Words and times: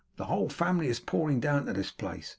The 0.15 0.25
whole 0.25 0.49
family 0.49 0.87
is 0.87 0.99
pouring 0.99 1.39
down 1.39 1.67
to 1.67 1.73
this 1.73 1.91
place. 1.91 2.29